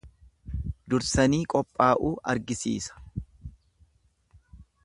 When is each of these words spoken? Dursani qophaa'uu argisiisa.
Dursani 0.93 1.41
qophaa'uu 1.53 2.11
argisiisa. 2.33 2.99